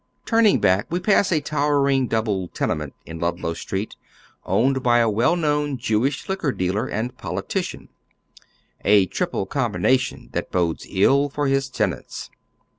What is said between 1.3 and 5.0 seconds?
a towering double tenement in Ludlow Street, owned by